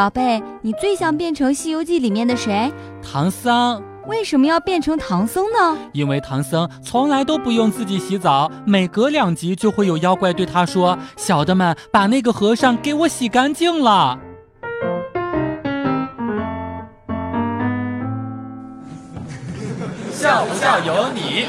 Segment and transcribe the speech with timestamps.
[0.00, 2.72] 宝贝，你最想变成《西游记》里面的谁？
[3.02, 3.82] 唐僧。
[4.06, 5.76] 为什么要变成唐僧呢？
[5.92, 14.18] 因为唐僧从来都不用自己洗澡，每隔两集就会有妖怪对他说：“小的们，把那个和尚给我洗干净了。”
[20.10, 21.44] 笑不笑由你。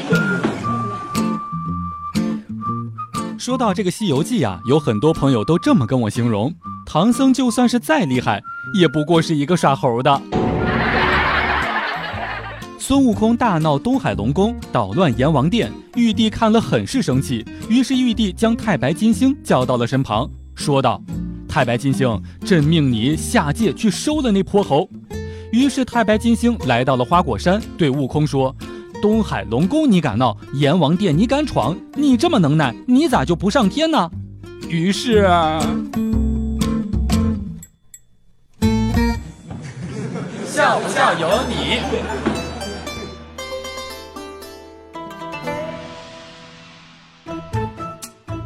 [3.38, 6.52] 说到这个《西游记》啊，有很多朋友都这么跟我形容：
[6.92, 8.42] 唐僧就算是再厉害，
[8.78, 10.22] 也不过是一个耍猴的。
[12.78, 21.02] 孙悟空大闹东海龙宫，捣乱阎王殿，玉帝看了很是生气，于是玉帝将太白金星叫到了身旁，说道
[21.48, 24.86] ：“太白金星，朕命你下界去收了那泼猴。”
[25.50, 28.54] 于是太白金星来到了花果山，对悟空说
[29.00, 34.10] ：“东海龙宫你敢闹，阎王殿你敢闯，你这么能耐，你咋就不上天呢？”
[34.68, 35.26] 于是，
[40.62, 41.80] 笑不笑由你。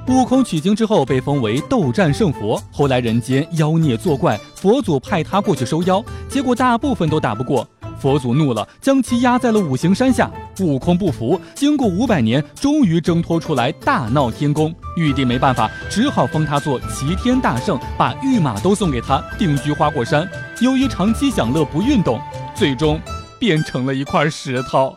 [0.09, 7.69] 悟空取经之后被封为斗战胜佛，后来人间妖孽作怪，佛祖派他过去收妖，结果大部分都打不过，
[8.00, 10.31] 佛祖怒了，将其压在了五行山下。
[10.61, 14.75] 悟空不服，经过五百年，终于挣脱出来，大闹天宫。
[14.97, 20.27] 玉帝没办法，只好封他做齐天大圣，把御马都送给他，定居花果山。
[20.61, 22.19] 由于长期享乐不运动，
[22.55, 22.99] 最终
[23.39, 24.97] 变成了一块石头。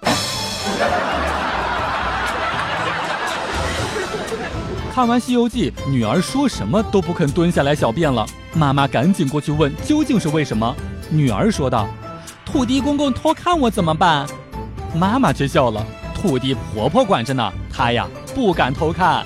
[4.93, 8.25] 看完《西游记》，女儿说什么都不肯蹲下来小便了。
[8.53, 10.73] 妈妈赶紧过去问，究竟是为什么？
[11.09, 11.89] 女儿说道
[12.45, 14.25] ：“土地公公偷看我怎么办？”
[14.95, 19.25] 妈妈却笑了：“土地婆婆管着呢，她呀不敢偷看。”